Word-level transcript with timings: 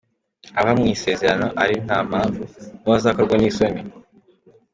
Abava 0.59 0.77
mu 0.79 0.85
isezerano 0.95 1.47
ari 1.63 1.75
nta 1.85 1.99
mpamvu, 2.09 2.41
Ni 2.45 2.83
bo 2.83 2.89
bazakorwa 2.93 3.35
n’isoni. 3.37 3.81